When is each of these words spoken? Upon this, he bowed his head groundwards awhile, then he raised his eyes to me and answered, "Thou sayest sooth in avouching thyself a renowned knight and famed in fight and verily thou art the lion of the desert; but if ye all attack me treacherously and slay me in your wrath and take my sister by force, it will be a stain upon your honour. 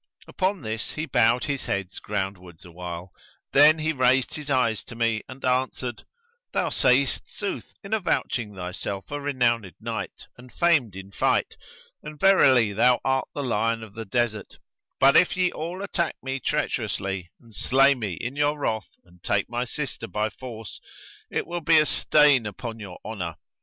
Upon 0.27 0.63
this, 0.63 0.93
he 0.93 1.05
bowed 1.05 1.43
his 1.43 1.65
head 1.65 1.89
groundwards 2.01 2.65
awhile, 2.65 3.11
then 3.53 3.77
he 3.77 3.93
raised 3.93 4.33
his 4.33 4.49
eyes 4.49 4.83
to 4.85 4.95
me 4.95 5.21
and 5.29 5.45
answered, 5.45 6.05
"Thou 6.53 6.69
sayest 6.69 7.21
sooth 7.29 7.75
in 7.83 7.93
avouching 7.93 8.55
thyself 8.55 9.11
a 9.11 9.21
renowned 9.21 9.71
knight 9.79 10.25
and 10.39 10.51
famed 10.51 10.95
in 10.95 11.11
fight 11.11 11.55
and 12.01 12.19
verily 12.19 12.73
thou 12.73 12.99
art 13.05 13.27
the 13.35 13.43
lion 13.43 13.83
of 13.83 13.93
the 13.93 14.05
desert; 14.05 14.57
but 14.99 15.15
if 15.15 15.37
ye 15.37 15.51
all 15.51 15.83
attack 15.83 16.15
me 16.23 16.39
treacherously 16.39 17.29
and 17.39 17.53
slay 17.53 17.93
me 17.93 18.13
in 18.13 18.35
your 18.35 18.57
wrath 18.57 18.89
and 19.05 19.21
take 19.21 19.47
my 19.51 19.65
sister 19.65 20.07
by 20.07 20.31
force, 20.31 20.81
it 21.29 21.45
will 21.45 21.61
be 21.61 21.77
a 21.77 21.85
stain 21.85 22.47
upon 22.47 22.79
your 22.79 22.97
honour. 23.05 23.35